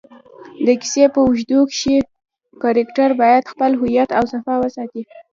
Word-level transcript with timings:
د 0.65 0.67
کیسې 0.81 1.03
په 1.13 1.19
اوږدو 1.25 1.59
کښي 1.71 1.97
کرکټرباید 2.61 3.49
خپل 3.53 3.71
هویت 3.79 4.09
اوصفات 4.19 4.59
وساتي. 4.61 5.01